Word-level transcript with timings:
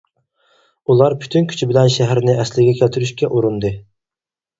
ئۇلار 0.93 1.15
پۈتۈن 1.23 1.45
كۈچى 1.51 1.67
بىلەن 1.71 1.89
شەھەرنى 1.95 2.35
ئەسلىگە 2.45 2.73
كەلتۈرۈشكە 2.81 3.31
ئۇرۇندى. 3.37 3.73